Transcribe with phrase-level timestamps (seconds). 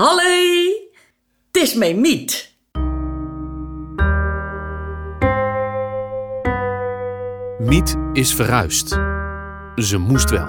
[0.00, 0.22] Hallo,
[1.52, 2.54] het is mijn Miet.
[7.58, 8.88] Miet is verhuisd.
[9.76, 10.46] Ze moest wel.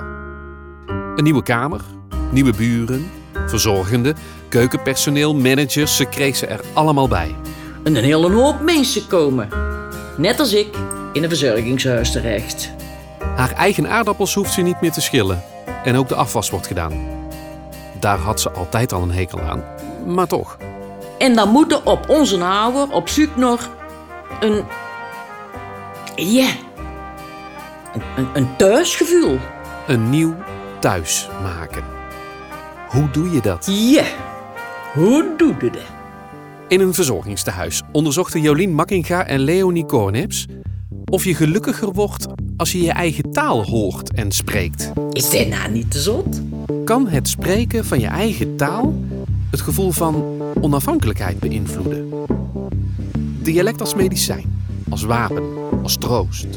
[1.15, 1.81] Een nieuwe kamer,
[2.29, 3.11] nieuwe buren,
[3.47, 4.15] verzorgende,
[4.49, 7.35] keukenpersoneel, managers, ze kreeg ze er allemaal bij.
[7.83, 9.49] En een hele hoop mensen komen.
[10.17, 10.75] Net als ik
[11.13, 12.71] in een verzorgingshuis terecht.
[13.35, 15.43] Haar eigen aardappels hoeft ze niet meer te schillen.
[15.83, 17.20] En ook de afwas wordt gedaan.
[18.01, 19.63] Daar had ze altijd al een hekel aan.
[20.05, 20.57] Maar toch.
[21.17, 23.69] En dan moeten op onze ouder op zoek nog
[24.39, 24.63] een.
[26.15, 26.49] Ja.
[27.93, 29.37] Een, een, een thuisgevoel.
[29.87, 30.35] Een nieuw
[30.79, 31.83] thuis maken.
[32.89, 33.67] Hoe doe je dat?
[33.71, 34.05] Ja.
[34.93, 35.81] Hoe doe je dat?
[36.67, 40.45] In een verzorgingstehuis onderzochten Jolien Makkinga en Leonie Kornips
[41.11, 42.27] of je gelukkiger wordt
[42.61, 44.91] als je je eigen taal hoort en spreekt.
[45.11, 46.41] Is dit nou niet te zot?
[46.85, 48.93] Kan het spreken van je eigen taal
[49.51, 52.13] het gevoel van onafhankelijkheid beïnvloeden?
[53.39, 55.43] Dialect als medicijn, als wapen,
[55.83, 56.47] als troost.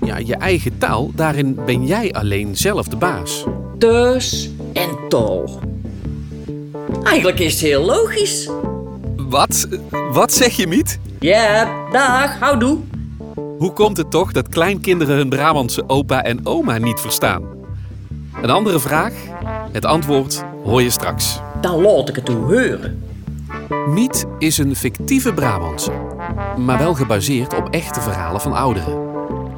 [0.00, 3.44] Ja, je eigen taal, daarin ben jij alleen zelf de baas.
[3.78, 5.58] Thuis en tol.
[7.02, 8.50] Eigenlijk is het heel logisch.
[9.16, 9.68] Wat?
[10.12, 10.98] Wat zeg je, Miet?
[11.20, 12.78] Ja, dag, houdoe.
[13.58, 17.42] Hoe komt het toch dat kleinkinderen hun Brabantse opa en oma niet verstaan?
[18.42, 19.12] Een andere vraag?
[19.72, 21.40] Het antwoord hoor je straks.
[21.60, 23.04] Dan laat ik het u horen.
[23.88, 25.92] Miet is een fictieve Brabantse,
[26.56, 29.08] maar wel gebaseerd op echte verhalen van ouderen.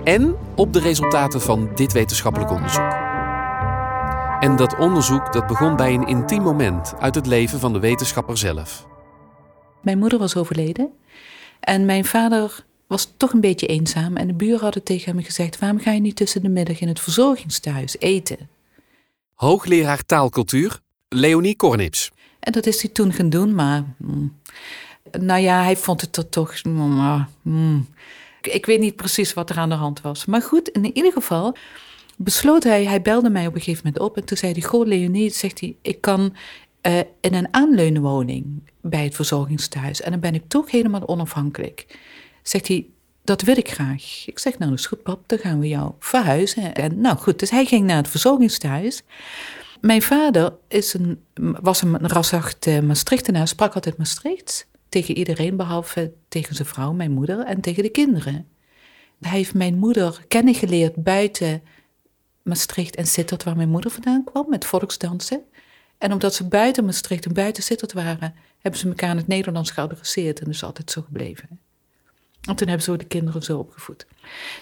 [0.05, 2.93] En op de resultaten van dit wetenschappelijk onderzoek.
[4.41, 8.39] En dat onderzoek dat begon bij een intiem moment uit het leven van de wetenschapper
[8.39, 8.87] zelf.
[9.83, 10.89] Mijn moeder was overleden
[11.61, 14.17] en mijn vader was toch een beetje eenzaam.
[14.17, 16.89] En de buren hadden tegen hem gezegd: Waarom ga je niet tussen de middag in
[16.89, 18.49] het verzorgingstehuis eten?
[19.35, 22.11] Hoogleraar taalcultuur, Leonie Kornips.
[22.41, 23.85] En dat is hij toen gaan doen, maar.
[23.97, 24.37] mm,
[25.21, 26.63] nou ja, hij vond het er toch.
[26.63, 27.87] mm, mm.
[28.43, 30.25] Ik- Ik weet niet precies wat er aan de hand was.
[30.27, 31.57] Maar goed, in ieder geval
[32.17, 34.87] besloot hij, hij belde mij op een gegeven moment op en toen zei hij: Goh,
[34.87, 36.35] Leonie, zegt hij, ik kan
[36.81, 38.47] eh, in een aanleunwoning
[38.81, 41.99] bij het verzorgingstehuis en dan ben ik toch helemaal onafhankelijk.
[42.51, 42.87] Zegt hij:
[43.25, 44.27] Dat wil ik graag.
[44.27, 46.75] Ik zeg: Nou, dat is goed, pap, dan gaan we jou verhuizen.
[46.75, 49.03] En nou goed, dus hij ging naar het verzorgingstehuis.
[49.81, 51.21] Mijn vader is een,
[51.61, 54.67] was een raszacht uh, Maastrichtenaar, sprak altijd Maastrichts.
[54.89, 58.49] Tegen iedereen, behalve tegen zijn vrouw, mijn moeder, en tegen de kinderen.
[59.21, 61.63] Hij heeft mijn moeder kennen geleerd buiten
[62.43, 65.43] Maastricht en Sittard, waar mijn moeder vandaan kwam, met volksdansen.
[65.99, 69.71] En omdat ze buiten Maastricht en buiten Sittard waren, hebben ze elkaar in het Nederlands
[69.71, 71.61] geadresseerd en is altijd zo gebleven.
[72.41, 74.07] En toen hebben ze de kinderen zo opgevoed.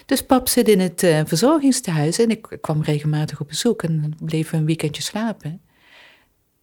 [0.05, 4.45] Dus pap zit in het eh, verzorgingstehuis en ik kwam regelmatig op bezoek en we
[4.51, 5.61] een weekendje slapen.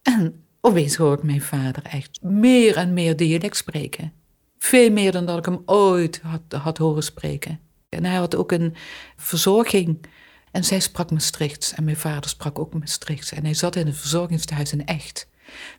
[0.01, 4.13] En opeens hoor ik mijn vader echt meer en meer dialect spreken.
[4.57, 7.59] Veel meer dan dat ik hem ooit had, had horen spreken.
[7.89, 8.75] En hij had ook een
[9.15, 10.05] verzorging
[10.51, 13.31] en zij sprak Maastrichts en mijn vader sprak ook Maastrichts.
[13.31, 15.27] En hij zat in het verzorgingstehuis in echt.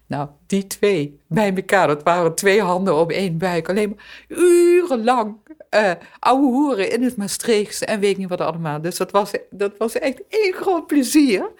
[0.06, 3.68] Nou, die twee bij elkaar, dat waren twee handen op één buik.
[3.68, 5.36] Alleen maar urenlang
[5.68, 8.80] eh ouwe hoeren in het Maastrichts en weet niet wat allemaal.
[8.80, 11.50] Dus dat was, dat was echt één groot plezier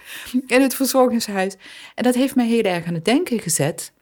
[0.47, 1.57] in het verzorgingshuis.
[1.95, 3.93] En dat heeft mij heel erg aan het denken gezet.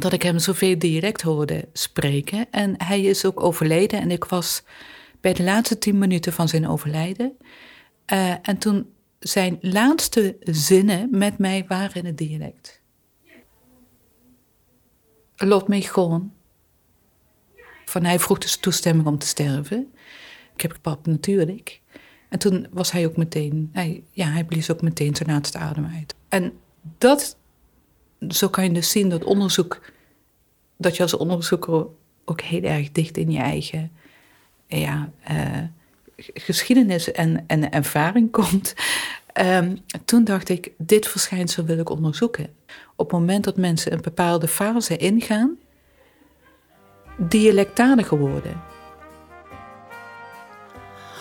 [0.00, 2.46] Dat ik hem zoveel dialect hoorde spreken.
[2.50, 4.62] En hij is ook overleden en ik was
[5.20, 7.36] bij de laatste tien minuten van zijn overlijden.
[8.06, 12.82] Eh, en toen zijn laatste zinnen met mij waren in het dialect.
[15.46, 16.32] Laat mij gewoon.
[17.84, 19.92] Van hij vroeg dus toestemming om te sterven.
[20.54, 21.80] Ik heb pap natuurlijk.
[22.28, 25.86] En toen was hij ook meteen, hij, ja, hij blies ook meteen zijn laatste adem
[25.94, 26.14] uit.
[26.28, 26.52] En
[26.98, 27.36] dat,
[28.28, 29.80] zo kan je dus zien dat onderzoek,
[30.76, 31.86] dat je als onderzoeker
[32.24, 33.92] ook heel erg dicht in je eigen
[34.66, 35.62] ja, eh,
[36.16, 38.74] geschiedenis en, en ervaring komt.
[39.32, 42.54] Ehm, toen dacht ik, dit verschijnsel wil ik onderzoeken.
[42.96, 45.58] Op het moment dat mensen een bepaalde fase ingaan,
[47.16, 48.62] dialectaliger worden.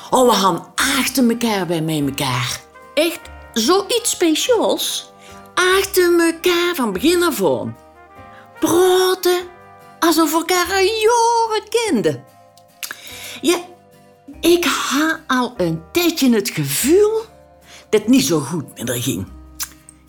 [0.09, 2.61] Oh, we gaan achter elkaar bij mij elkaar.
[2.93, 3.21] Echt
[3.53, 5.11] zoiets speciaals.
[5.53, 7.77] Achter elkaar van begin af aan.
[8.59, 9.41] Praten
[9.99, 12.23] alsof we elkaar al jaren kenden.
[13.41, 13.57] Ja,
[14.41, 17.21] ik had al een tijdje het gevoel
[17.89, 19.27] dat het niet zo goed met haar ging.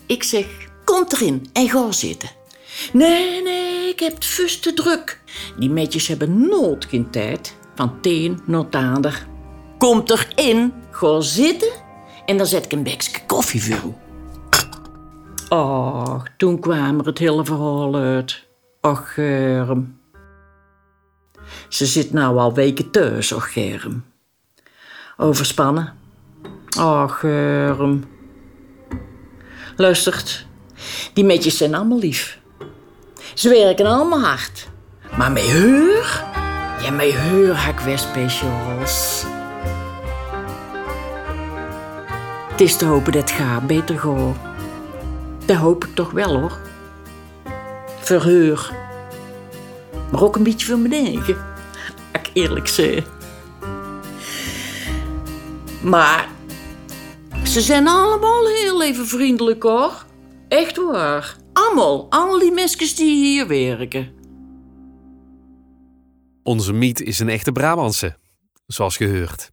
[0.05, 0.45] Ik zeg,
[0.85, 2.29] kom erin en ga zitten.
[2.93, 5.21] Nee, nee, ik heb het vast te druk.
[5.57, 7.55] Die meisjes hebben nooit geen tijd.
[7.75, 9.27] Van het een naar het ander.
[9.77, 11.71] Kom erin, ga zitten
[12.25, 13.93] en dan zet ik een bekje koffie voor.
[15.49, 18.45] Och, toen kwam er het hele verhaal uit.
[18.81, 19.99] Och, Germ.
[21.69, 24.03] Ze zit nou al weken thuis, och, Germ.
[25.17, 25.93] Overspannen.
[26.79, 28.03] Och, Germ.
[29.75, 30.47] Luistert,
[31.15, 32.39] die metjes zijn allemaal lief.
[33.33, 34.67] Ze werken allemaal hard.
[35.17, 36.23] Maar met heur?
[36.81, 39.23] Ja, met heur heb ik weer speciaals.
[42.49, 44.35] Het is te hopen dat het gaat beter gaat.
[45.45, 46.57] Dat hoop ik toch wel hoor.
[47.99, 48.71] Verheur.
[50.11, 51.37] Maar ook een beetje voor mijn eigen.
[52.11, 53.03] Ik eerlijk zeg.
[55.81, 56.27] Maar
[57.43, 60.05] ze zijn allemaal heel even vriendelijk hoor.
[60.47, 61.37] Echt waar.
[61.53, 62.11] Allemaal.
[62.11, 64.13] Al die mensjes die hier werken.
[66.43, 68.17] Onze Miet is een echte Brabantse,
[68.67, 69.51] zoals gehoord.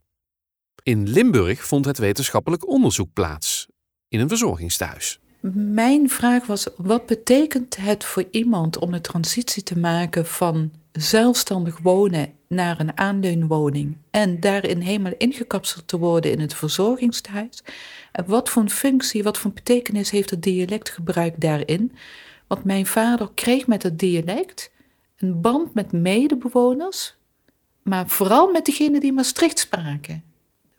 [0.82, 3.66] In Limburg vond het wetenschappelijk onderzoek plaats,
[4.08, 5.20] in een verzorgingstehuis.
[5.54, 11.78] Mijn vraag was: wat betekent het voor iemand om de transitie te maken van zelfstandig
[11.78, 17.62] wonen naar een aanleunwoning en daarin helemaal ingekapseld te worden in het verzorgingstehuis?
[18.26, 21.92] Wat voor functie, wat voor betekenis heeft het dialectgebruik daarin?
[22.46, 24.70] Want mijn vader kreeg met het dialect
[25.16, 27.14] een band met medebewoners,
[27.82, 30.24] maar vooral met degenen die Maastricht spraken.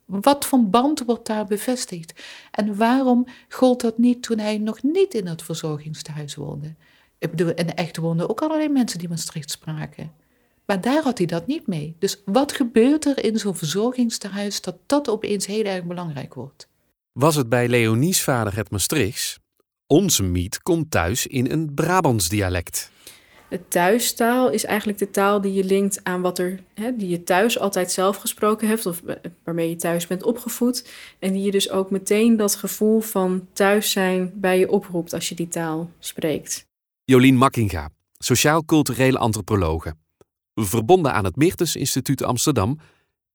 [0.05, 2.13] Wat voor band wordt daar bevestigd?
[2.51, 6.75] En waarom gold dat niet toen hij nog niet in het verzorgingstehuis woonde?
[7.23, 10.11] Ik bedoel, in de echte woonden ook allerlei mensen die Maastricht spraken.
[10.65, 11.95] Maar daar had hij dat niet mee.
[11.99, 16.67] Dus wat gebeurt er in zo'n verzorgingstehuis dat dat opeens heel erg belangrijk wordt?
[17.11, 19.39] Was het bij Leonie's vader het Maastrichts?
[19.87, 22.91] Onze Miet komt thuis in een Brabants dialect.
[23.49, 27.23] De thuistaal is eigenlijk de taal die je linkt aan wat er, hè, die je
[27.23, 29.01] thuis altijd zelf gesproken hebt, of
[29.43, 30.89] waarmee je thuis bent opgevoed.
[31.19, 35.29] En die je dus ook meteen dat gevoel van thuis zijn bij je oproept als
[35.29, 36.71] je die taal spreekt.
[37.05, 39.93] Jolien Makkinga, sociaal-culturele antropologe.
[40.55, 42.79] Verbonden aan het Meertens Instituut Amsterdam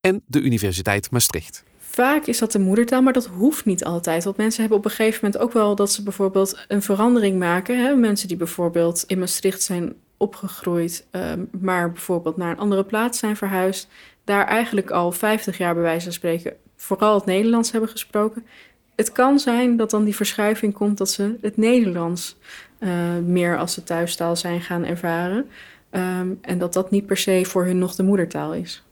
[0.01, 1.65] en de Universiteit Maastricht.
[1.79, 4.25] Vaak is dat de moedertaal, maar dat hoeft niet altijd.
[4.25, 7.83] Want mensen hebben op een gegeven moment ook wel dat ze bijvoorbeeld een verandering maken.
[7.83, 7.95] Hè?
[7.95, 13.37] Mensen die bijvoorbeeld in Maastricht zijn opgegroeid, ehm, maar bijvoorbeeld naar een andere plaats zijn
[13.37, 13.89] verhuisd,
[14.25, 18.47] daar eigenlijk al 50 jaar bij wijze van spreken vooral het Nederlands hebben gesproken.
[18.95, 22.37] Het kan zijn dat dan die verschuiving komt dat ze het Nederlands
[22.79, 22.91] uh,
[23.25, 25.51] meer als de thuistaal zijn gaan ervaren.
[25.91, 28.83] Um, en dat dat niet per se voor hun nog de moedertaal is.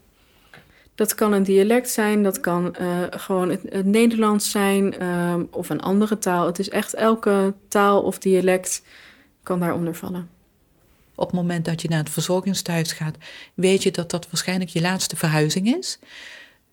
[0.94, 5.80] Dat kan een dialect zijn, dat kan uh, gewoon het, Nederlands zijn um, of een
[5.80, 6.46] andere taal.
[6.46, 8.82] Het is echt elke taal of dialect
[9.42, 10.28] kan daaronder vallen.
[11.14, 13.16] Op het moment dat je naar het verzorgingstehuis gaat,
[13.54, 15.98] weet je dat dat waarschijnlijk je laatste verhuizing is.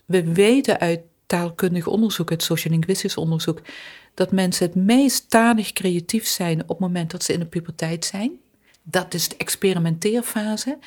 [0.05, 3.61] We weten uit taalkundig onderzoek, uit sociolinguïstisch onderzoek,
[4.13, 8.05] dat mensen het meest talig creatief zijn op het moment dat ze in de puberteit
[8.05, 8.31] zijn.
[8.83, 10.77] Dat is de experimenteerfase.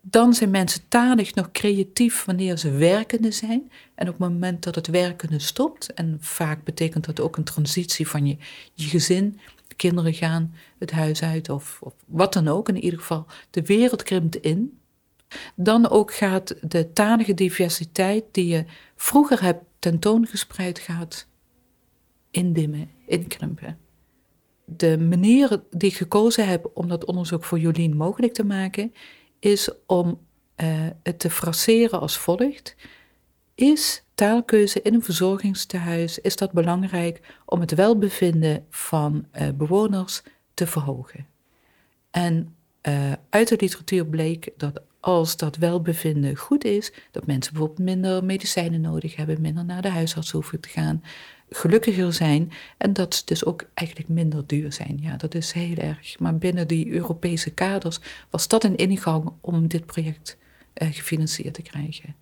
[0.00, 3.70] Dan zijn mensen talig nog creatief wanneer ze werkende zijn.
[3.94, 8.08] En op het moment dat het werkende stopt, en vaak betekent dat ook een transitie
[8.08, 8.36] van je,
[8.74, 9.40] je gezin,
[9.76, 14.02] kinderen gaan het huis uit of, of wat dan ook, in ieder geval, de wereld
[14.02, 14.78] krimpt in.
[15.54, 18.64] Dan ook gaat de talige diversiteit die je
[18.96, 21.26] vroeger hebt tentoongespreid, gaat
[22.30, 23.78] indimmen, inkrimpen.
[24.64, 28.92] De manier die ik gekozen heb om dat onderzoek voor Jolien mogelijk te maken,
[29.38, 30.20] is om
[30.56, 32.76] uh, het te fraseren als volgt.
[33.54, 40.22] Is taalkeuze in een verzorgingstehuis, is dat belangrijk om het welbevinden van uh, bewoners
[40.54, 41.26] te verhogen?
[42.10, 42.54] En
[42.88, 48.24] uh, uit de literatuur bleek dat als dat welbevinden goed is, dat mensen bijvoorbeeld minder
[48.24, 51.02] medicijnen nodig hebben, minder naar de huisarts hoeven te gaan,
[51.50, 54.98] gelukkiger zijn en dat ze dus ook eigenlijk minder duur zijn.
[55.00, 56.18] Ja, dat is heel erg.
[56.18, 60.36] Maar binnen die Europese kaders was dat een ingang om dit project
[60.82, 62.14] uh, gefinancierd te krijgen.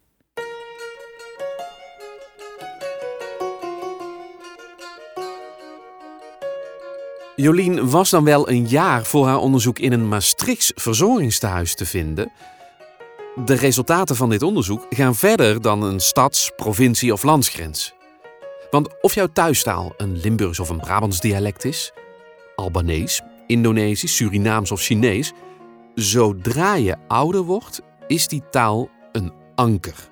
[7.36, 12.32] Jolien was dan wel een jaar voor haar onderzoek in een Maastrichts verzorgingstehuis te vinden.
[13.34, 17.94] De resultaten van dit onderzoek gaan verder dan een stads-, provincie- of landsgrens.
[18.70, 21.92] Want of jouw thuistaal een Limburgs of een Brabants dialect is,
[22.54, 25.32] Albanees, Indonesisch, Surinaams of Chinees,
[25.94, 30.08] zodra je ouder wordt, is die taal een anker.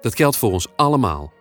[0.00, 1.32] Dat geldt voor ons allemaal.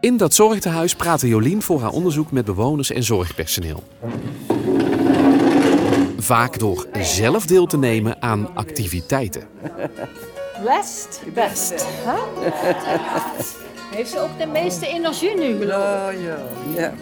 [0.00, 3.82] In dat zorgtehuis praatte Jolien voor haar onderzoek met bewoners en zorgpersoneel.
[6.26, 9.42] Vaak door zelf deel te nemen aan activiteiten.
[10.64, 11.86] Best, best.
[13.94, 16.38] Heeft ze ook de meeste energie nu, geloof Oh ja,
[16.76, 16.92] ja.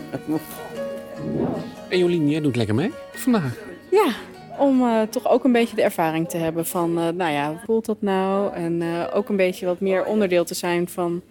[1.89, 3.57] En Jolien, jij doet lekker mee vandaag.
[3.91, 4.13] Ja,
[4.59, 7.61] om eh, toch ook een beetje de ervaring te hebben van, eh, nou ja, hoe
[7.65, 8.55] voelt dat nou?
[8.55, 11.23] En eh, ook een beetje wat meer onderdeel te zijn van,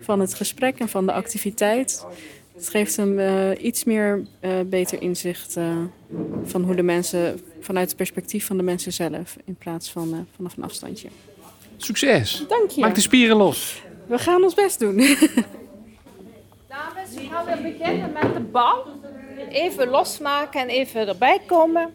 [0.00, 2.06] van het gesprek en van de activiteit.
[2.58, 5.76] Het geeft hem eh, iets meer eh, beter inzicht eh,
[6.44, 10.18] van hoe de mensen, vanuit het perspectief van de mensen zelf, in plaats van eh,
[10.36, 11.08] vanaf een afstandje.
[11.76, 12.44] Succes!
[12.48, 12.80] Dank je.
[12.80, 13.82] Maak de spieren los.
[14.06, 14.96] We gaan ons best doen.
[16.68, 18.86] Dames, we gaan weer beginnen met de bal.
[19.50, 21.94] Even losmaken en even erbij komen.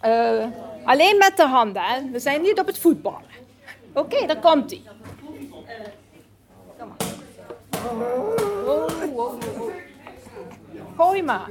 [0.00, 0.44] Eh,
[0.84, 2.10] alleen met de handen, hè?
[2.10, 3.30] We zijn niet op het voetballen.
[3.92, 4.82] Oké, daar komt hij.
[6.78, 6.88] Kom
[7.98, 8.41] maar.
[11.02, 11.50] Gooi maar.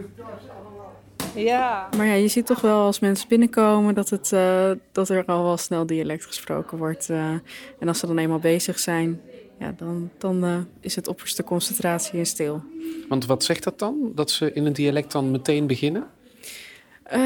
[1.36, 1.90] Ja.
[1.98, 5.44] Maar ja, je ziet toch wel als mensen binnenkomen dat, het, eh, dat er al
[5.44, 7.10] wel snel dialect gesproken wordt.
[7.10, 7.30] eh.
[7.80, 9.22] en als ze dan eenmaal bezig zijn,
[9.60, 12.64] ja, dan, dan eh, is het opperste concentratie en stil.
[13.10, 14.12] Want wat zegt dat dan?
[14.16, 16.08] Dat ze in een dialect dan meteen beginnen?
[17.04, 17.20] Eh,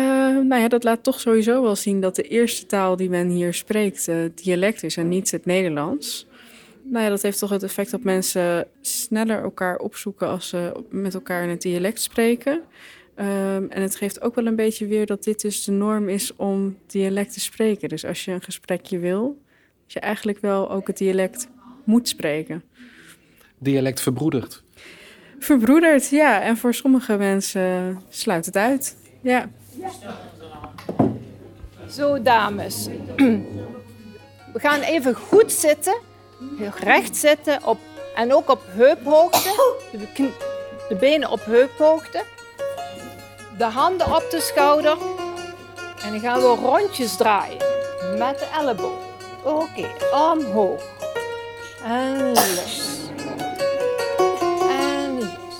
[0.43, 3.53] nou ja, dat laat toch sowieso wel zien dat de eerste taal die men hier
[3.53, 6.27] spreekt eh, dialect is en niet het Nederlands.
[6.87, 11.13] Nou ja, dat heeft toch het effect dat mensen sneller elkaar opzoeken als ze met
[11.13, 12.61] elkaar in het dialect spreken.
[13.15, 16.35] Ehm, en het geeft ook wel een beetje weer dat dit dus de norm is
[16.35, 17.89] om dialect te spreken.
[17.89, 19.41] Dus als je een gesprekje wil,
[19.83, 21.47] dat je eigenlijk wel ook het dialect
[21.83, 22.63] moet spreken.
[23.57, 24.63] Dialect verbroederd.
[25.39, 26.41] Verbroederd, ja.
[26.41, 28.97] En voor sommige mensen sluit het uit.
[29.21, 29.49] Ja.
[31.89, 32.87] Zo, dames.
[34.53, 35.97] We gaan even goed zitten.
[36.79, 37.63] Recht zitten.
[37.63, 37.77] Op,
[38.15, 39.73] en ook op heuphoogte.
[40.89, 42.23] De, benen op heuphoogte.
[43.57, 44.97] De handen op de schouder.
[46.03, 47.57] En dan gaan we rondjes draaien.
[48.17, 48.99] Met de elleboog.
[49.43, 50.83] Oké, omhoog.
[51.83, 52.99] En los.
[54.69, 55.55] En los.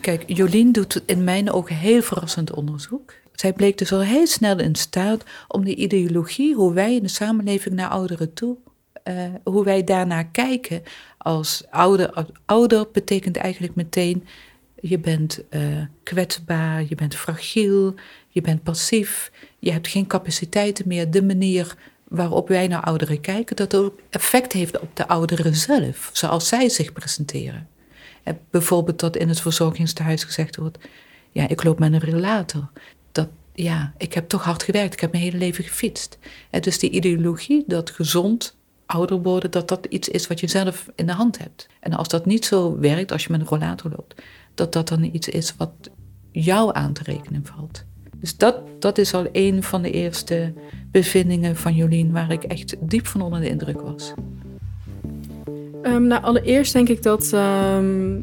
[0.00, 3.12] Kijk, Jolien doet in mijn ogen heel verrassend onderzoek.
[3.40, 7.08] Zij bleek dus al heel snel in staat om die ideologie, hoe wij in de
[7.08, 8.56] samenleving naar ouderen toe,
[9.02, 10.82] eh, hoe wij daarnaar kijken
[11.18, 12.26] als ouder.
[12.44, 14.26] Ouder betekent eigenlijk meteen,
[14.80, 15.60] je bent eh,
[16.02, 17.94] kwetsbaar, je bent fragiel,
[18.28, 21.10] je bent passief, je hebt geen capaciteiten meer.
[21.10, 21.76] De manier
[22.08, 26.68] waarop wij naar ouderen kijken, dat ook effect heeft op de ouderen zelf, zoals zij
[26.68, 27.68] zich presenteren.
[28.22, 30.78] Eh, Bijvoorbeeld dat in het verzorgingstehuis gezegd wordt:
[31.30, 32.70] Ja, ik loop met een relator.
[33.62, 36.18] Ja, ik heb toch hard gewerkt, ik heb mijn hele leven gefietst.
[36.50, 40.88] En dus die ideologie dat gezond ouder worden, dat dat iets is wat je zelf
[40.94, 41.68] in de hand hebt.
[41.80, 44.22] En als dat niet zo werkt, als je met een rollator loopt,
[44.54, 45.70] dat dat dan iets is wat
[46.30, 47.84] jou aan te rekenen valt.
[48.16, 50.52] Dus dat, dat is al een van de eerste
[50.90, 54.12] bevindingen van Jolien waar ik echt diep van onder de indruk was.
[55.82, 58.20] Ehm, nou, allereerst denk ik dat ehm,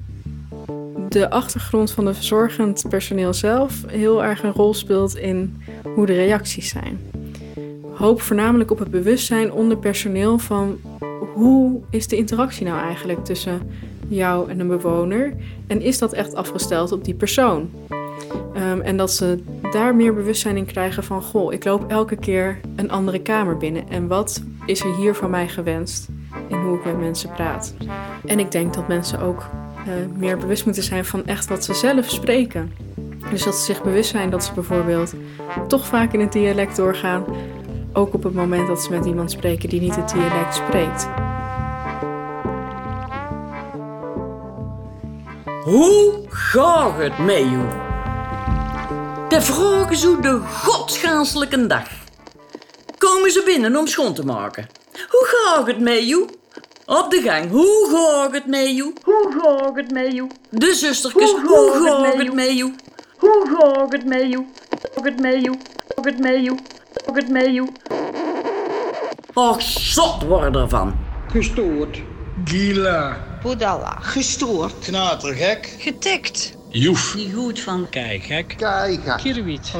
[1.09, 5.61] de achtergrond van de verzorgend personeel zelf heel erg een rol speelt in
[5.95, 6.99] hoe de reacties zijn.
[7.93, 10.79] Hoop voornamelijk op het bewustzijn onder personeel van
[11.33, 13.61] hoe is de interactie nou eigenlijk tussen
[14.07, 15.33] jou en een bewoner
[15.67, 17.69] en is dat echt afgesteld op die persoon?
[18.53, 22.59] Ehm, en dat ze daar meer bewustzijn in krijgen van goh, ik loop elke keer
[22.75, 26.07] een andere kamer binnen en wat is er hier van mij gewenst?
[26.47, 27.73] in hoe ik met mensen praat.
[28.25, 29.43] En ik denk dat mensen ook
[30.15, 32.73] meer bewust moeten zijn van echt wat ze zelf spreken.
[33.31, 35.13] Dus dat ze zich bewust zijn dat ze bijvoorbeeld
[35.67, 37.25] toch vaak in het dialect doorgaan.
[37.93, 41.07] Ook op het moment dat ze met iemand spreken die niet het dialect spreekt.
[45.63, 47.59] Hoe gaat het met u?
[49.29, 51.87] De vragen zo de godsganselijke dag.
[52.97, 54.67] Komen ze binnen om schoon te maken?
[55.09, 56.25] Hoe gaat het met u?
[56.89, 58.93] Op de gang, hoe gaat het met u?
[59.03, 60.27] Hoe gaat het met u?
[60.49, 62.75] De zustertjes, hoe gaat het met u?
[63.17, 64.45] Hoe gaat het met u?
[64.95, 65.53] Gaat het met u?
[65.95, 66.57] Gaat het met u?
[67.05, 67.67] Gaat het met u?
[69.33, 70.95] Och, zot worden ervan.
[71.31, 72.01] Gestoord.
[72.45, 73.17] Gila.
[73.41, 73.97] Boedalla.
[74.01, 74.73] Gestoord.
[74.79, 75.75] Knatergek.
[75.79, 76.57] Getikt.
[76.69, 77.15] Joef.
[77.15, 77.89] Niet goed van.
[77.89, 78.53] Keigek.
[78.57, 79.15] Keiga.
[79.15, 79.71] Kirwiet.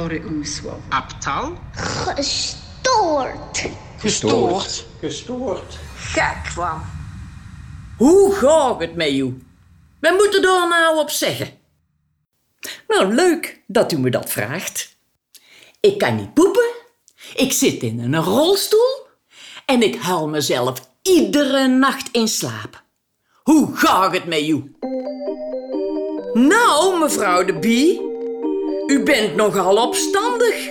[0.88, 1.52] Abtal.
[1.72, 3.68] Gestoord.
[3.98, 4.86] Gestoord.
[5.00, 5.78] Gestoord.
[5.96, 6.96] Gek van.
[7.98, 9.38] Hoe gaat het met u?
[10.00, 11.48] We moeten daar nou op zeggen.
[12.88, 14.96] Nou, leuk dat u me dat vraagt.
[15.80, 16.68] Ik kan niet poepen.
[17.34, 19.06] Ik zit in een rolstoel.
[19.66, 22.82] En ik huil mezelf iedere nacht in slaap.
[23.42, 24.74] Hoe gaat het met u?
[26.32, 28.00] Nou, mevrouw de Bie.
[28.86, 30.68] U bent nogal opstandig.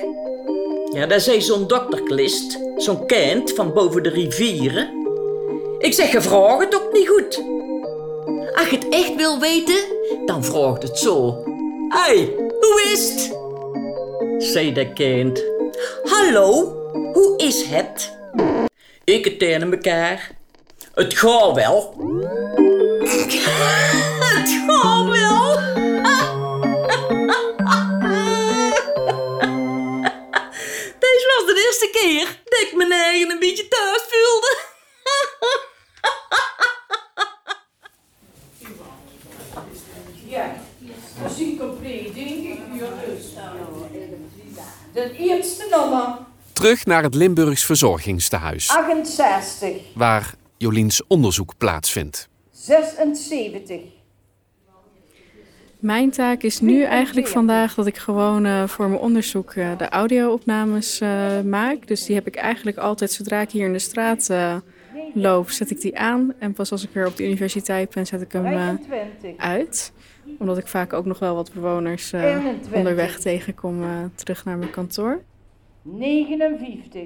[0.93, 2.59] Ja, dat zei zo'n dokterklist.
[2.77, 4.96] Zo'n kind van boven de rivieren.
[5.79, 7.43] Ik zeg, je vraagt het ook niet goed.
[8.55, 9.83] Als je het echt wil weten,
[10.25, 11.43] dan vraagt het zo.
[11.89, 13.37] Hey, hoe is het?
[14.51, 15.43] Zei dat kind.
[16.03, 16.75] Hallo,
[17.13, 18.17] hoe is het?
[19.03, 20.31] Ik het tegen elkaar.
[20.93, 21.93] Het gaat wel.
[22.99, 23.33] het
[24.67, 25.55] gaat wel.
[30.99, 34.75] Deze was de eerste keer dat ik mijn eigen een beetje thuis voelde.
[44.93, 46.17] De eerste nummer,
[46.53, 52.29] Terug naar het Limburgs Verzorgingstehuis, 68, waar Joliens onderzoek plaatsvindt.
[52.51, 53.79] 76.
[55.79, 59.89] Mijn taak is nu eigenlijk vandaag dat ik gewoon eh, voor mijn onderzoek eh, de
[59.89, 61.87] audio-opnames eh, maak.
[61.87, 64.55] Dus die heb ik eigenlijk altijd, zodra ik hier in de straat eh,
[65.13, 66.33] loop, zet ik die aan.
[66.39, 69.37] En pas als ik weer op de universiteit ben, zet ik hem eh, 25.
[69.37, 69.93] uit.
[70.39, 72.73] Omdat ik vaak ook nog wel wat bewoners eh, 21.
[72.73, 75.21] onderweg tegenkom eh, terug naar mijn kantoor.
[75.81, 77.01] 59.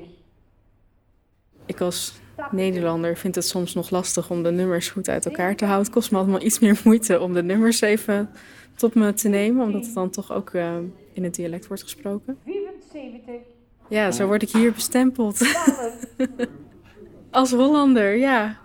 [1.66, 2.14] Ik als
[2.52, 5.86] Nederlander vind het soms nog lastig om de nummers goed uit elkaar te houden.
[5.86, 8.30] Het kost me allemaal iets meer moeite om de nummers even
[8.76, 10.52] tot me te nemen, omdat het dan toch ook
[11.14, 12.38] in het dialect wordt gesproken.
[12.46, 13.36] 74.
[13.90, 15.40] Ja, zo word ik hier bestempeld.
[17.32, 18.58] als Hollander, ja.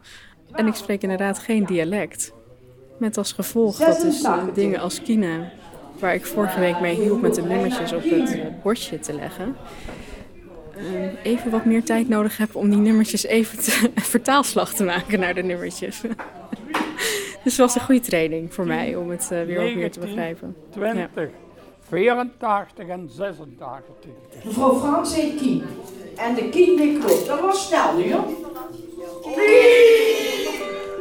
[0.53, 2.33] En ik spreek inderdaad geen dialect.
[2.99, 5.51] Met als gevolg dat dus dingen als kine,
[5.99, 9.57] waar ik vorige week mee hielp met de nummertjes op het bordje te leggen,
[10.77, 15.21] eh, even wat meer tijd nodig heb om die nummertjes even te, vertaalslag te maken
[15.21, 16.01] naar de nummertjes.
[17.45, 20.01] dus het was een goede training voor mij om het eh, weer wat meer te
[20.01, 20.57] begrijpen.
[20.71, 21.29] 20,
[21.89, 23.95] 84 en 86.
[24.45, 25.63] Mevrouw Frans heet Kien.
[26.17, 27.27] En de Kien die klopt.
[27.27, 28.25] Dat was snel nu, hoor.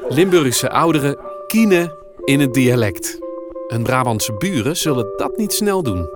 [0.09, 1.93] Limburgse ouderen kienen
[2.23, 3.17] in het dialect.
[3.67, 6.09] Hun Brabantse buren zullen dat niet snel doen.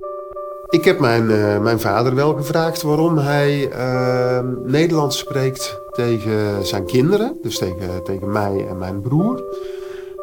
[0.68, 6.86] Ik heb mijn, eh, mijn vader wel gevraagd waarom hij eh, Nederlands spreekt tegen zijn
[6.86, 7.38] kinderen.
[7.42, 9.42] Dus tegen, tegen mij en mijn broer.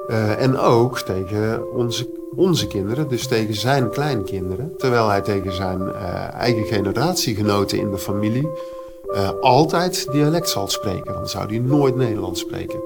[0.08, 4.74] Eh, en ook tegen onze, onze kinderen, dus tegen zijn kleinkinderen.
[4.78, 8.50] Terwijl hij tegen zijn eh, eigen generatiegenoten in de familie
[9.08, 11.14] eh, altijd dialect zal spreken.
[11.14, 12.80] Dan zou hij nooit Nederlands spreken.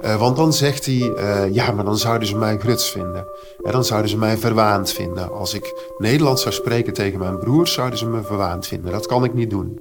[0.00, 3.26] Eh, want dan zegt hij, eh, ja, maar dan zouden ze mij gruts vinden.
[3.62, 5.32] En dan zouden ze mij verwaand vinden.
[5.32, 8.92] Als ik Nederlands zou spreken tegen mijn broers, zouden ze me verwaand vinden.
[8.92, 9.80] Dat kan ik niet doen.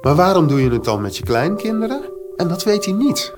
[0.00, 2.02] Maar waarom doe je het dan met je kleinkinderen?
[2.36, 3.34] En dat weet hij niet.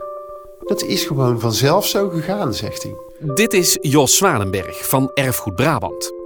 [0.61, 2.95] Dat is gewoon vanzelf zo gegaan, zegt hij.
[3.35, 6.20] Dit is Jos Zwanenberg van Erfgoed Brabant.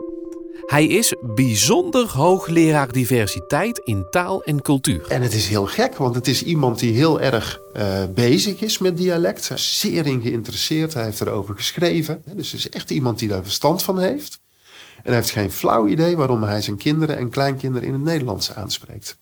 [0.67, 5.07] Hij is bijzonder hoogleraar diversiteit in taal en cultuur.
[5.09, 8.79] En het is heel gek, want het is iemand die heel erg eh, bezig is
[8.79, 9.51] met dialect.
[9.55, 12.23] Zeer in geïnteresseerd, hij heeft erover geschreven.
[12.35, 14.41] Dus het is echt iemand die daar verstand van heeft.
[14.97, 18.55] En hij heeft geen flauw idee waarom hij zijn kinderen en kleinkinderen in het Nederlands
[18.55, 19.17] aanspreekt.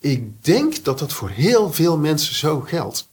[0.00, 3.11] Ik denk dat dat voor heel veel mensen zo geldt.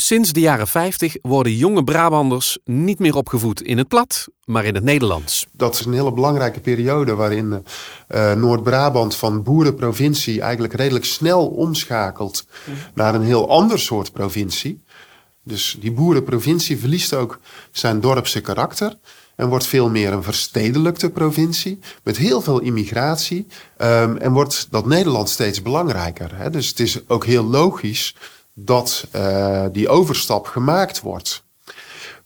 [0.00, 4.74] Sinds de jaren 50 worden jonge Brabanders niet meer opgevoed in het plat, maar in
[4.74, 5.46] het Nederlands.
[5.52, 7.64] Dat is een hele belangrijke periode waarin
[8.08, 12.46] eh, Noord-Brabant van boerenprovincie eigenlijk redelijk snel omschakelt
[12.94, 14.82] naar een heel ander soort provincie.
[15.44, 17.38] Dus die boerenprovincie verliest ook
[17.70, 18.98] zijn dorpse karakter
[19.36, 23.46] en wordt veel meer een verstedelijkte provincie met heel veel immigratie.
[23.76, 26.36] Ehm, en wordt dat Nederland steeds belangrijker.
[26.36, 26.50] Hè?
[26.50, 28.14] Dus het is ook heel logisch
[28.58, 31.44] dat eh, die overstap gemaakt wordt.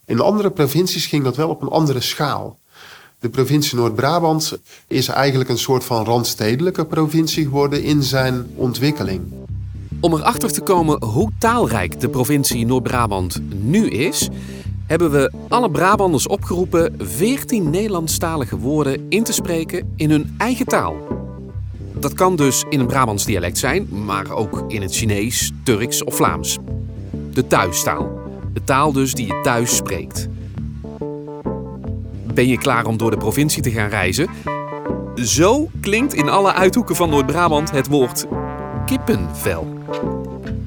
[0.06, 2.58] In andere provincies ging dat wel op een andere schaal.
[3.18, 9.32] De provincie Noord-Brabant is eigenlijk een soort van randstedelijke provincie geworden in zijn ontwikkeling.
[10.00, 14.28] Om erachter te komen hoe taalrijk de provincie Noord-Brabant nu is,
[14.86, 20.96] hebben we alle Brabanders opgeroepen 14 Nederlandstalige woorden in te spreken in hun eigen taal.
[22.00, 26.14] Dat kan dus in een Brabants dialect zijn, maar ook in het Chinees, Turks of
[26.14, 26.58] Vlaams.
[27.32, 28.10] De thuistaal.
[28.52, 30.28] De taal dus die je thuis spreekt.
[32.34, 34.28] Ben je klaar om door de provincie te gaan reizen?
[35.14, 38.26] Zo klinkt in alle uithoeken van Noord-Brabant het woord
[38.86, 39.78] kippenvel.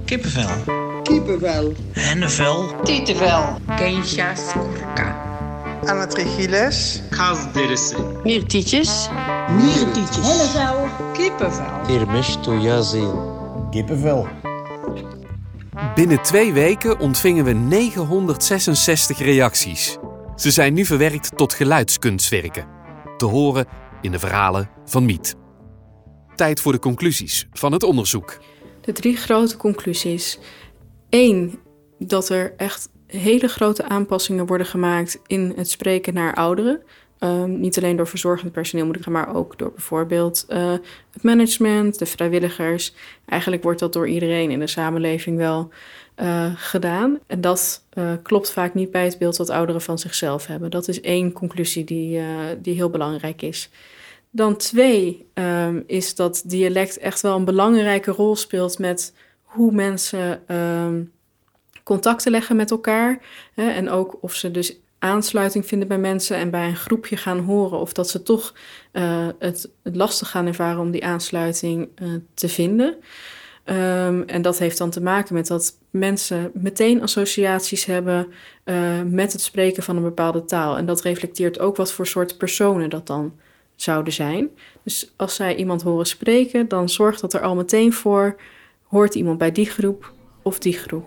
[0.05, 0.49] Kippenvel.
[1.03, 1.73] Kiepenvel.
[1.91, 2.71] Hennevel.
[2.83, 3.43] Tietevel.
[3.75, 5.32] Keisha skurka.
[5.85, 7.01] Amatrichiles.
[7.09, 7.95] Kasderse.
[8.23, 9.09] Miertietjes.
[9.61, 10.27] Mierentietjes.
[10.27, 10.89] Hellevel.
[11.13, 11.81] Kippenvel.
[11.87, 13.67] Kirmish to Yazil.
[13.71, 14.27] Kippenvel.
[15.95, 19.97] Binnen twee weken ontvingen we 966 reacties.
[20.35, 22.67] Ze zijn nu verwerkt tot geluidskunstwerken.
[23.17, 23.65] Te horen
[24.01, 25.35] in de verhalen van Miet.
[26.35, 28.37] Tijd voor de conclusies van het onderzoek.
[28.81, 30.39] De drie grote conclusies.
[31.09, 31.59] Eén,
[31.97, 36.81] dat er echt hele grote aanpassingen worden gemaakt in het spreken naar ouderen.
[37.23, 40.71] Ehm, niet alleen door verzorgend personeel, moet ik zeggen, maar ook door bijvoorbeeld eh,
[41.11, 42.93] het management, de vrijwilligers.
[43.25, 45.69] Eigenlijk wordt dat door iedereen in de samenleving wel
[46.15, 47.19] eh, gedaan.
[47.27, 50.71] En dat eh, klopt vaak niet bij het beeld wat ouderen van zichzelf hebben.
[50.71, 52.21] Dat is één conclusie die,
[52.61, 53.69] die heel belangrijk is.
[54.29, 60.55] Dan twee ehm, is dat dialect echt wel een belangrijke rol speelt met hoe mensen
[60.55, 61.11] um,
[61.83, 63.19] contacten leggen met elkaar.
[63.53, 67.39] Hè, en ook of ze dus aansluiting vinden bij mensen en bij een groepje gaan
[67.39, 67.79] horen.
[67.79, 68.53] Of dat ze toch
[68.93, 72.95] uh, het, het, lastig gaan ervaren om die aansluiting uh, te vinden.
[73.65, 78.27] Um, en dat heeft dan te maken met dat mensen meteen associaties hebben
[78.65, 80.77] uh, met het spreken van een bepaalde taal.
[80.77, 83.33] En dat reflecteert ook wat voor soort personen dat dan
[83.75, 84.49] zouden zijn.
[84.83, 88.35] Dus als zij iemand horen spreken, dan zorgt dat er al meteen voor:
[88.83, 91.05] hoort iemand bij die groep of die groep.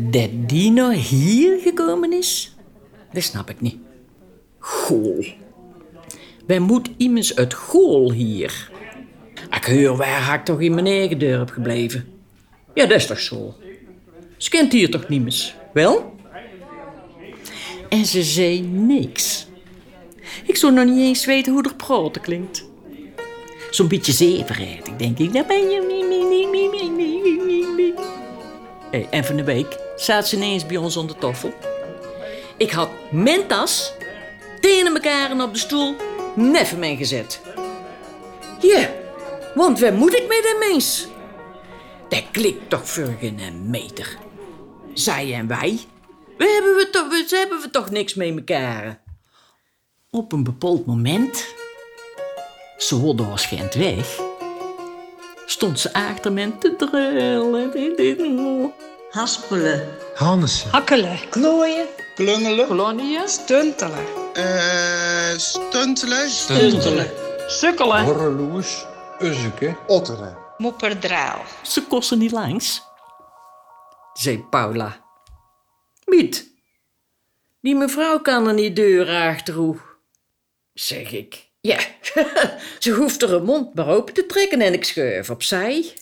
[0.00, 2.56] Dat die nou hier gekomen is,
[3.12, 3.76] dat snap ik niet.
[4.58, 5.24] Gool.
[6.46, 8.70] Wij moeten immers uit Gool hier.
[9.50, 12.08] Ik hoor, waar had ik toch in mijn eigen dorp gebleven?
[12.74, 13.54] Ja, dat is toch zo.
[14.36, 15.54] Ze kent hier toch niet meer?
[15.72, 16.14] Wel?
[17.88, 19.46] En ze zei niks.
[20.44, 22.68] Ik zou nog niet eens weten hoe er praten klinkt.
[23.70, 25.32] Zo'n beetje zeverheid, denk ik.
[25.32, 25.90] Daar ben je.
[28.90, 31.52] Hey, en van de week zaten ze ineens bij ons onder de tafel.
[32.56, 33.92] Ik had mijn tas
[34.60, 35.94] tegen elkaar op de stoel
[36.34, 37.40] neffen mij gezet.
[38.60, 38.90] Ja,
[39.54, 41.06] want waar moet ik met een mens?
[42.08, 44.18] Dat klikt toch voor geen meter.
[44.94, 45.80] Zij en wij,
[46.38, 49.02] we hebben, we, toch, hebben we toch niks mee elkaar.
[50.10, 51.46] Op een bepaald moment,
[52.76, 54.20] zo doorschijnt weg,
[55.46, 58.72] stond ze achter me te drullen.
[59.10, 59.88] Haspelen.
[60.14, 60.70] Hansen.
[60.70, 61.18] Hakkelen.
[61.30, 61.86] Klooien.
[62.14, 62.66] Klungelen.
[62.66, 63.28] Koloniën.
[63.28, 64.04] Stuntelen.
[64.36, 66.30] Uh, stuntelen.
[66.30, 67.10] Stuntelen.
[67.46, 68.04] Sukkelen.
[68.04, 68.86] Horreloes.
[69.18, 69.76] Uzzeke.
[69.86, 70.36] Otteren.
[70.56, 71.44] Mopperdraal.
[71.62, 72.82] Ze kosten niet langs,
[74.12, 75.04] zei Paula.
[76.04, 76.50] Miet,
[77.60, 79.76] die mevrouw kan er niet deuren achterhoe.
[80.74, 81.48] Zeg ik.
[81.60, 81.78] Ja,
[82.78, 85.92] ze hoeft er een mond maar open te trekken en ik schuif opzij.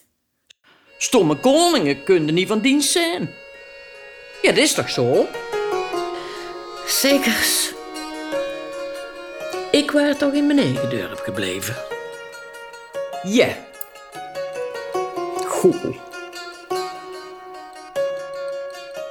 [0.98, 3.34] Stomme koningen kunnen niet van dienst zijn.
[4.42, 5.26] Ja, dat is toch zo?
[6.86, 7.72] Zekers.
[9.70, 11.76] Ik was toch in mijn eigen dorp gebleven.
[13.22, 13.66] Ja.
[15.46, 15.76] Goed.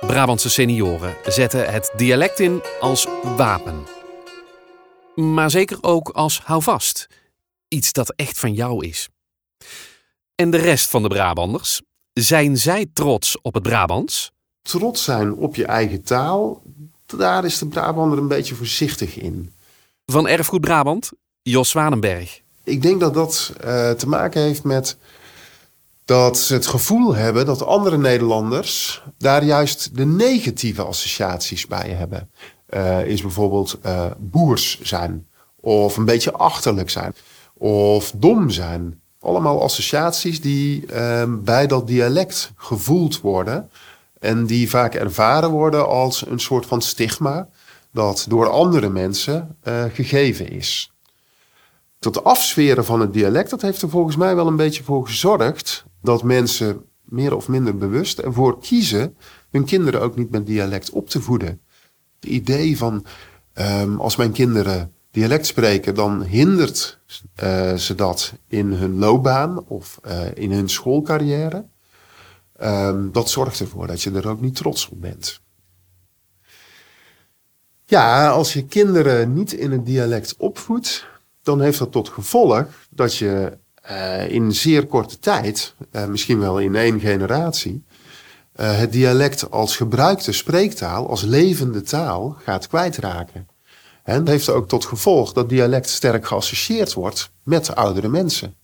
[0.02, 3.86] Brabantse senioren zetten het dialect in als wapen.
[5.15, 7.08] Maar zeker ook als houvast.
[7.67, 9.10] Iets dat echt van jou is.
[10.38, 11.82] En de rest van de Brabanders?
[12.13, 14.32] Zijn zij trots op het Brabants?
[14.62, 16.62] Trots zijn op je eigen taal,
[17.06, 19.54] daar is de Brabander een beetje voorzichtig in.
[20.06, 22.41] Van Erfgoed Brabant, Jos Zwanenberg.
[22.63, 24.97] Ik denk dat dat uh, te maken heeft met
[26.06, 32.32] dat ze het gevoel hebben dat andere Nederlanders daar juist de negatieve associaties bij hebben.
[32.69, 37.15] Uh, is bijvoorbeeld uh, boers zijn, of een beetje achterlijk zijn,
[37.54, 39.02] of dom zijn.
[39.19, 43.69] Allemaal associaties die uh, bij dat dialect gevoeld worden
[44.19, 47.49] en die vaak ervaren worden als een soort van stigma
[47.91, 50.91] dat door andere mensen uh, gegeven is.
[51.99, 55.86] Dat afsferen van het dialect, dat heeft er volgens mij wel een beetje voor gezorgd
[56.01, 59.17] dat mensen meer of minder bewust ervoor kiezen
[59.51, 61.62] hun kinderen ook niet met dialect op te voeden.
[62.19, 63.06] Het idee van
[63.53, 66.99] um, als mijn kinderen dialect spreken, dan hindert
[67.43, 71.65] uh, ze dat in hun loopbaan of uh, in hun schoolcarrière.
[72.62, 75.41] Um, dat zorgt ervoor dat je er ook niet trots op bent.
[77.86, 81.06] Ja, als je kinderen niet in het dialect opvoedt,
[81.41, 83.58] dan heeft dat tot gevolg dat je
[83.89, 85.73] uh, in zeer korte tijd,
[86.08, 87.84] misschien wel in één generatie,
[88.56, 93.47] het dialect als gebruikte spreektaal, als levende taal gaat kwijtraken.
[94.08, 98.56] En dat heeft ook tot gevolg dat dialect sterk geassocieerd wordt met oudere mensen.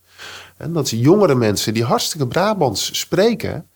[0.58, 3.70] En dat jongere mensen die hartstikke Brabants spreken,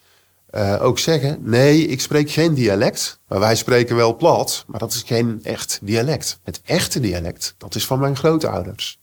[0.51, 4.93] uh, ook zeggen: nee, ik spreek geen dialect, maar wij spreken wel plat, maar dat
[4.93, 6.39] is geen echt dialect.
[6.43, 8.99] Het echte dialect, dat is van mijn grootouders.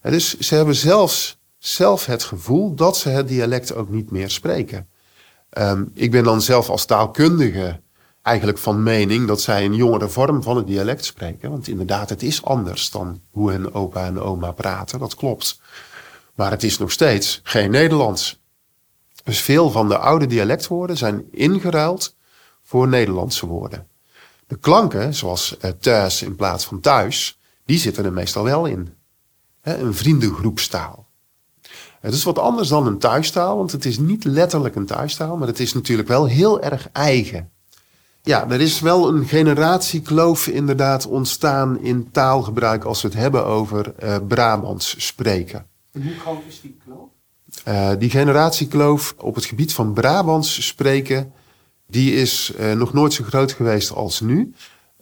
[0.00, 4.30] En dus ze hebben zelfs zelf het gevoel dat ze het dialect ook niet meer
[4.30, 4.88] spreken.
[5.58, 7.80] Um, ik ben dan zelf als taalkundige
[8.22, 11.50] eigenlijk van mening dat zij een jongere vorm van het dialect spreken.
[11.50, 15.60] Want inderdaad, het is anders dan hoe hun opa en oma praten, dat klopt.
[16.34, 18.40] Maar het is nog steeds geen Nederlands.
[19.24, 22.16] Dus veel van de oude dialectwoorden zijn ingeruild
[22.62, 23.86] voor Nederlandse woorden.
[24.46, 28.94] De klanken, zoals eh, thuis in plaats van thuis, die zitten er meestal wel in.
[29.62, 31.08] Een vriendengroepstaal.
[32.00, 35.48] Het is wat anders dan een thuistaal, want het is niet letterlijk een thuistaal, maar
[35.48, 37.50] het is natuurlijk wel heel erg eigen.
[38.22, 43.94] Ja, er is wel een generatiekloof inderdaad ontstaan in taalgebruik als we het hebben over
[43.94, 45.66] eh, Brabants spreken.
[45.92, 47.08] En hoe groot is die kloof?
[47.68, 51.32] Uh, die generatiekloof op het gebied van Brabants spreken,
[51.86, 54.54] die is uh, nog nooit zo groot geweest als nu.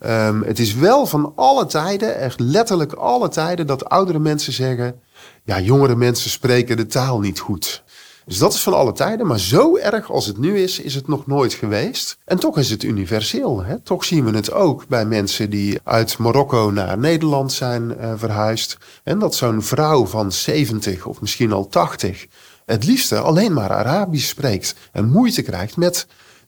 [0.07, 5.01] Um, het is wel van alle tijden, echt letterlijk alle tijden, dat oudere mensen zeggen:
[5.45, 7.85] ja, jongere mensen spreken de taal niet goed.
[8.29, 11.09] Dus dat is van alle tijden, maar zo erg als het nu is, is het
[11.09, 12.19] nog nooit geweest.
[12.25, 13.65] En toch is het universeel.
[13.65, 13.79] Hè?
[13.79, 18.77] Toch zien we het ook bij mensen die uit Marokko naar Nederland zijn uh, verhuisd.
[19.05, 22.27] En dat zo'n vrouw van 70 of misschien al 80
[22.65, 26.07] het liefste alleen maar Arabisch spreekt en moeite krijgt met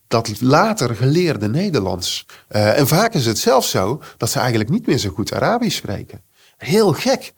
[0.08, 2.26] dat later geleerde Nederlands.
[2.50, 5.76] Uh, en vaak is het zelfs zo dat ze eigenlijk niet meer zo goed Arabisch
[5.76, 6.22] spreken.
[6.56, 7.32] Heel gek.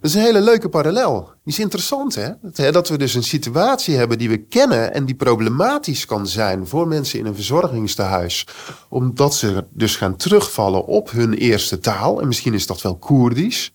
[0.00, 1.30] Dat is een hele leuke parallel.
[1.44, 2.28] Die is interessant, hè?
[2.42, 6.66] Dat, dat we dus een situatie hebben die we kennen en die problematisch kan zijn
[6.66, 8.46] voor mensen in een verzorgingstehuis.
[8.88, 12.20] Omdat ze dus gaan terugvallen op hun eerste taal.
[12.20, 13.72] En misschien is dat wel Koerdisch.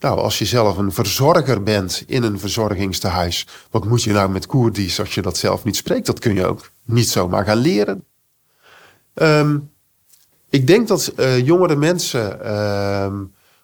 [0.00, 4.46] Nou, als je zelf een verzorger bent in een verzorgingstehuis, wat moet je nou met
[4.46, 6.06] Koerdisch als je dat zelf niet spreekt?
[6.06, 8.04] Dat kun je ook niet zomaar gaan leren.
[9.14, 9.70] Um,
[10.50, 12.38] ik denk dat uh, jongere mensen.
[12.44, 13.12] Uh,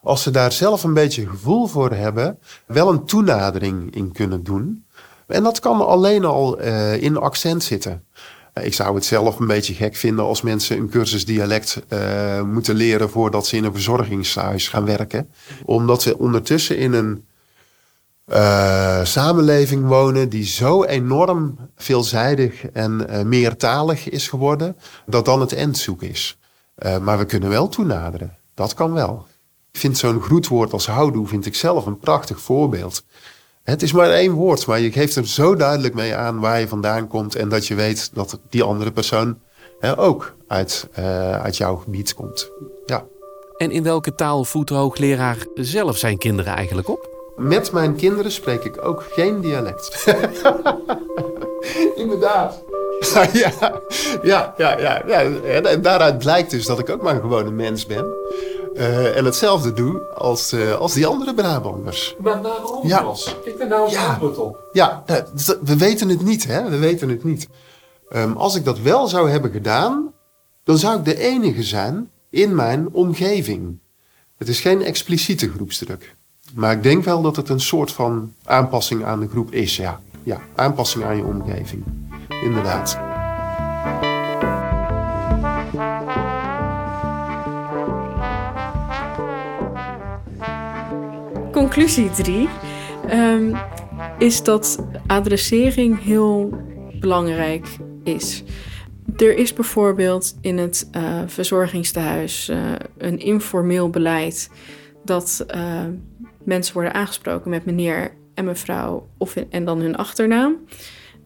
[0.05, 4.85] als ze daar zelf een beetje gevoel voor hebben, wel een toenadering in kunnen doen.
[5.27, 8.05] En dat kan alleen al uh, in accent zitten.
[8.63, 12.75] Ik zou het zelf een beetje gek vinden als mensen een cursus dialect uh, moeten
[12.75, 15.31] leren voordat ze in een verzorgingshuis gaan werken.
[15.65, 17.25] Omdat ze ondertussen in een
[19.07, 26.03] samenleving wonen die zo enorm veelzijdig en uh, meertalig is geworden, dat dan het eindzoek
[26.03, 26.39] is.
[27.03, 28.37] maar we kunnen wel toenaderen.
[28.55, 29.27] Dat kan wel.
[29.75, 33.05] Ik vind zo'n groetwoord als houdoe vind ik zelf een prachtig voorbeeld.
[33.63, 36.69] Het is maar één woord, maar je geeft er zo duidelijk mee aan waar je
[36.69, 39.39] vandaan komt en dat je weet dat die andere persoon
[39.79, 42.51] hè, ook uit, uh, uit jouw gebied komt.
[42.87, 43.05] Ja.
[43.57, 47.09] En in welke taal voedt de hoogleraar zelf zijn kinderen eigenlijk op?
[47.37, 50.05] Met mijn kinderen spreek ik ook geen dialect.
[52.03, 52.65] Inderdaad.
[53.33, 53.53] ja,
[54.23, 55.21] ja, ja, ja, ja.
[55.63, 58.07] En daaruit blijkt dus dat ik ook maar een mens ben.
[58.75, 62.17] Uh, en hetzelfde doe als, uh, als die andere Brabanders.
[62.19, 63.05] Maar waarom ja.
[63.05, 63.37] was?
[63.45, 64.07] Ik ben daar een ja.
[64.07, 64.69] antwoord op.
[64.73, 65.05] Ja,
[65.63, 66.71] we weten het niet, hè?
[66.71, 67.49] We weten het niet.
[68.15, 70.13] Um, als ik dat wel zou hebben gedaan,
[70.65, 73.79] dan zou ik de enige zijn in mijn omgeving.
[74.37, 76.17] Het is geen expliciete groepsdruk.
[76.55, 80.01] Maar ik denk wel dat het een soort van aanpassing aan de groep is, ja.
[80.23, 81.85] Ja, aanpassing aan je omgeving.
[82.43, 83.14] Inderdaad.
[91.55, 92.49] Conclusie 3
[93.11, 93.57] um,
[94.19, 96.59] is dat adressering heel
[97.01, 97.67] belangrijk
[98.03, 98.43] is.
[99.17, 104.51] Er is bijvoorbeeld in het uh, verzorgingstehuis uh, een informeel beleid
[105.05, 105.85] dat uh,
[106.45, 110.57] mensen worden aangesproken met meneer en mevrouw of en dan hun achternaam.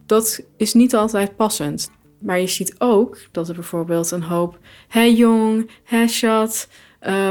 [0.05, 1.91] Dat is niet altijd passend.
[2.19, 6.67] Maar je ziet ook dat er bijvoorbeeld een hoop hey jong, hey chat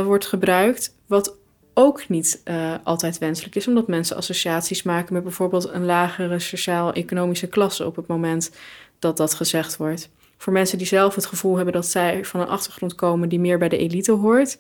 [0.04, 1.37] wordt gebruikt, wat
[1.78, 7.46] ook niet uh, altijd wenselijk is, omdat mensen associaties maken met bijvoorbeeld een lagere sociaal-economische
[7.46, 8.50] klasse op het moment
[8.98, 10.10] dat dat gezegd wordt.
[10.36, 13.58] Voor mensen die zelf het gevoel hebben dat zij van een achtergrond komen die meer
[13.58, 14.58] bij de elite hoort,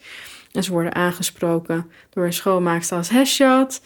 [0.52, 3.80] en ze worden aangesproken door een schoonmaakster als headshot,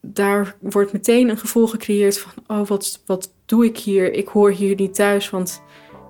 [0.00, 4.12] daar wordt meteen een gevoel gecreëerd van: oh, wat, wat doe ik hier?
[4.12, 5.62] Ik hoor hier niet thuis, want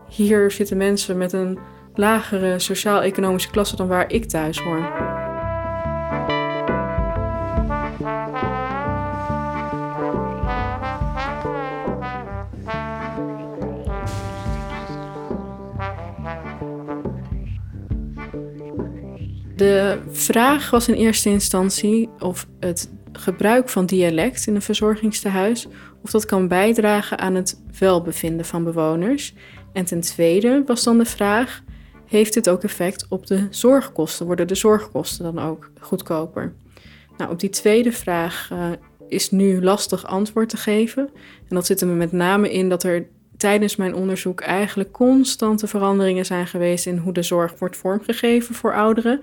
[0.08, 1.58] hier zitten mensen met een
[1.94, 5.27] lagere sociaal-economische klasse dan waar ik thuis hoor.
[19.58, 25.66] De vraag was in eerste instantie of het gebruik van dialect in een verzorgingstehuis
[26.02, 29.34] of dat kan bijdragen aan het welbevinden van bewoners.
[29.72, 31.62] En ten tweede was dan de vraag:
[32.06, 34.26] heeft dit ook effect op de zorgkosten?
[34.26, 36.54] Worden de zorgkosten dan ook goedkoper?
[37.16, 38.70] Nou, op die tweede vraag uh,
[39.08, 41.10] is nu lastig antwoord te geven.
[41.48, 43.06] En dat zit er met name in dat er
[43.38, 48.74] tijdens mijn onderzoek eigenlijk constante veranderingen zijn geweest in hoe de zorg wordt vormgegeven voor
[48.74, 49.20] ouderen.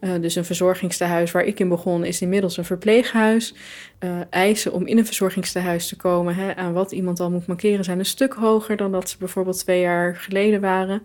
[0.00, 3.54] Uh, dus een verzorgingstehuis waar ik in begon is inmiddels een verpleeghuis.
[4.00, 7.84] Uh, eisen om in een verzorgingstehuis te komen hè, aan wat iemand al moet markeren
[7.84, 11.02] zijn een stuk hoger dan dat ze bijvoorbeeld twee jaar geleden waren.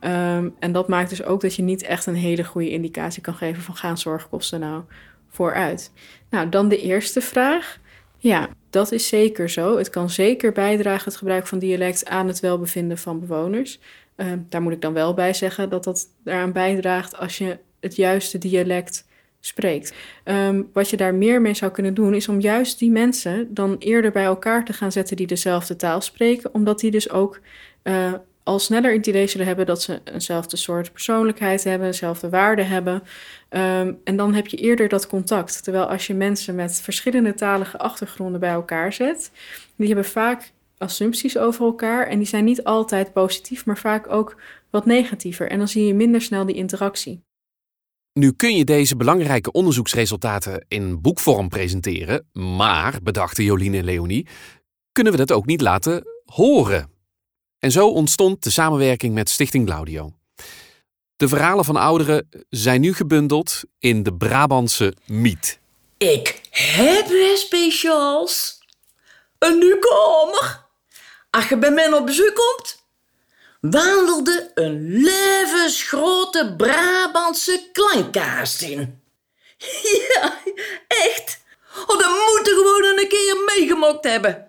[0.00, 3.34] Um, en dat maakt dus ook dat je niet echt een hele goede indicatie kan
[3.34, 4.82] geven van gaan zorgkosten nou
[5.28, 5.92] vooruit.
[6.30, 7.78] Nou, dan de eerste vraag.
[8.18, 9.76] Ja, dat is zeker zo.
[9.76, 13.80] Het kan zeker bijdragen, het gebruik van dialect, aan het welbevinden van bewoners.
[14.16, 17.96] Uh, daar moet ik dan wel bij zeggen dat dat daaraan bijdraagt als je het
[17.96, 19.06] juiste dialect
[19.40, 19.94] spreekt.
[20.24, 23.76] Um, wat je daar meer mee zou kunnen doen, is om juist die mensen dan
[23.78, 27.40] eerder bij elkaar te gaan zetten die dezelfde taal spreken, omdat die dus ook
[27.82, 28.12] uh,
[28.46, 32.94] al sneller het idee zullen hebben dat ze eenzelfde soort persoonlijkheid hebben, dezelfde waarden hebben.
[33.50, 35.64] Um, en dan heb je eerder dat contact.
[35.64, 39.30] Terwijl als je mensen met verschillende talige achtergronden bij elkaar zet,
[39.76, 44.36] die hebben vaak assumpties over elkaar en die zijn niet altijd positief, maar vaak ook
[44.70, 45.50] wat negatiever.
[45.50, 47.20] En dan zie je minder snel die interactie.
[48.12, 54.26] Nu kun je deze belangrijke onderzoeksresultaten in boekvorm presenteren, maar, bedachten Jolien en Leonie,
[54.92, 56.95] kunnen we dat ook niet laten horen.
[57.58, 60.12] En zo ontstond de samenwerking met Stichting Glaudio.
[61.16, 65.58] De verhalen van ouderen zijn nu gebundeld in de Brabantse Miet.
[65.98, 68.58] Ik heb speciaals.
[69.38, 70.64] Een nieuwkomer.
[71.30, 72.84] Als je bij mij op bezoek komt,
[73.60, 79.00] wandelde een levensgrote Brabantse klankkaas in.
[80.08, 80.38] Ja,
[80.88, 81.44] echt.
[81.86, 84.46] Oh, dat moet er gewoon een keer meegemokt hebben.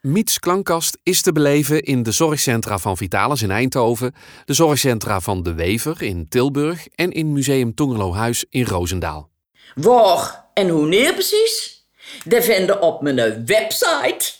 [0.00, 5.42] Miets Klankkast is te beleven in de zorgcentra van Vitalis in Eindhoven, de zorgcentra van
[5.42, 9.30] De Wever in Tilburg en in Museum Tongerlohuis in Roosendaal.
[9.74, 11.86] Waar en hoe neer precies?
[12.24, 14.32] Dat vinden op mijn website.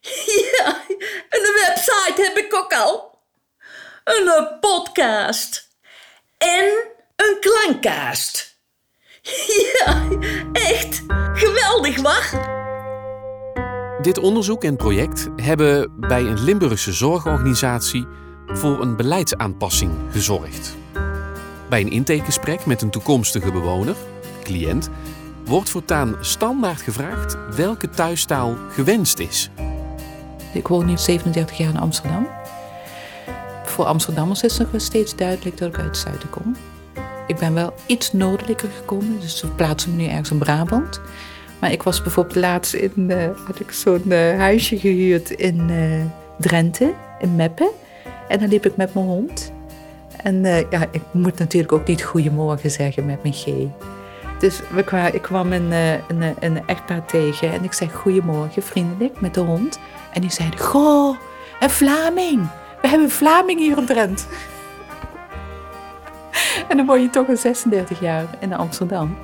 [0.56, 0.82] Ja,
[1.30, 3.18] een website heb ik ook al.
[4.04, 5.68] Een podcast.
[6.38, 6.72] En
[7.16, 8.58] een klankkaast.
[9.78, 10.08] Ja,
[10.52, 11.02] echt
[11.34, 12.65] geweldig, wacht.
[14.06, 18.06] Dit onderzoek en project hebben bij een Limburgse zorgorganisatie
[18.46, 20.76] voor een beleidsaanpassing gezorgd.
[21.68, 23.96] Bij een intakegesprek met een toekomstige bewoner,
[24.42, 24.90] cliënt,
[25.44, 29.50] wordt voortaan standaard gevraagd welke thuistaal gewenst is.
[30.52, 32.28] Ik woon nu 37 jaar in Amsterdam.
[33.64, 36.56] Voor Amsterdammers is het nog steeds duidelijk dat ik uit het zuiden kom.
[37.26, 41.00] Ik ben wel iets noordelijker gekomen, dus we plaatsen me nu ergens in Brabant.
[41.58, 46.04] Maar ik was bijvoorbeeld laatst in, uh, had ik zo'n uh, huisje gehuurd in uh,
[46.38, 47.70] Drenthe, in Meppen.
[48.28, 49.52] En dan liep ik met mijn hond.
[50.22, 53.44] En ja, ik moet natuurlijk ook niet goedemorgen zeggen met mijn G.
[54.38, 55.72] Dus we ik kwam een,
[56.08, 59.78] een, een echtpaar tegen en ik zeg goedemorgen, vriendelijk, met de hond.
[60.12, 61.16] En die zeiden, goh,
[61.60, 62.48] een Vlaming.
[62.82, 64.24] We hebben Vlaming hier in Drenthe.
[66.68, 69.16] en dan word je toch een 36 jaar in Amsterdam.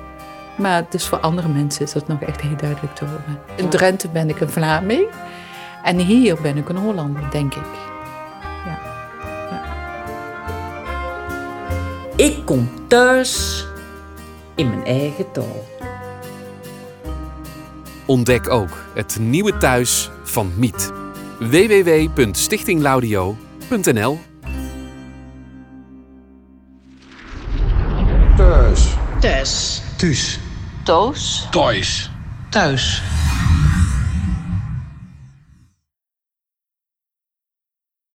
[0.57, 3.39] Maar dus voor andere mensen is dat nog echt heel duidelijk te horen.
[3.55, 5.07] In Drenthe ben ik een Vlaming.
[5.83, 7.65] En hier ben ik een Hollander, denk ik.
[8.65, 8.79] Ja.
[9.51, 9.63] ja.
[12.15, 13.65] Ik kom thuis
[14.55, 15.63] in mijn eigen taal.
[18.05, 20.91] Ontdek ook het nieuwe thuis van Miet.
[21.39, 24.19] www.stichtinglaudio.nl
[28.37, 28.93] Thuis.
[29.19, 29.82] Thuis.
[30.03, 30.37] Thuis.
[30.83, 31.47] Toos.
[31.53, 32.09] Thuis.
[32.51, 33.22] Thuis.